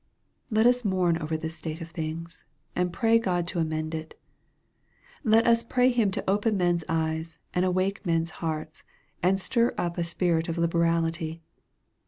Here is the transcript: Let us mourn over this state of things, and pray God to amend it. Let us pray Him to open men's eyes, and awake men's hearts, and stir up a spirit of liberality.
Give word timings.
Let 0.49 0.65
us 0.65 0.83
mourn 0.83 1.19
over 1.19 1.37
this 1.37 1.53
state 1.55 1.79
of 1.79 1.91
things, 1.91 2.43
and 2.75 2.91
pray 2.91 3.19
God 3.19 3.45
to 3.49 3.59
amend 3.59 3.93
it. 3.93 4.19
Let 5.23 5.45
us 5.45 5.61
pray 5.61 5.89
Him 5.91 6.09
to 6.09 6.27
open 6.27 6.57
men's 6.57 6.83
eyes, 6.89 7.37
and 7.53 7.63
awake 7.65 8.03
men's 8.03 8.31
hearts, 8.41 8.83
and 9.21 9.39
stir 9.39 9.75
up 9.77 9.99
a 9.99 10.03
spirit 10.03 10.49
of 10.49 10.57
liberality. 10.57 11.43